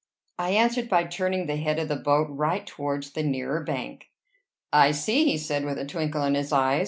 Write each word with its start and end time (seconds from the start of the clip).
I 0.39 0.49
answered 0.53 0.89
by 0.89 1.03
turning 1.03 1.45
the 1.45 1.57
head 1.57 1.77
of 1.77 1.87
the 1.87 1.95
boat 1.95 2.27
right 2.31 2.65
towards 2.65 3.11
the 3.11 3.21
nearer 3.21 3.63
bank. 3.63 4.07
"I 4.73 4.89
see!" 4.93 5.25
he 5.25 5.37
said, 5.37 5.63
with 5.63 5.77
a 5.77 5.85
twinkle 5.85 6.23
in 6.23 6.33
his 6.33 6.51
eyes. 6.51 6.79